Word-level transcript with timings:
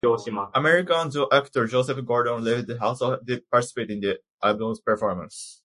American 0.55 1.11
actor 1.31 1.67
Joseph 1.67 2.03
Gordon-Levitt 2.07 2.81
also 2.81 3.19
participated 3.51 3.91
in 3.91 4.01
the 4.01 4.19
album's 4.43 4.79
performance. 4.79 5.59